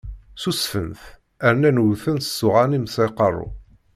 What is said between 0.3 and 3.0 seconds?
Ssusfen-t, rnan wwten-t s uɣanim s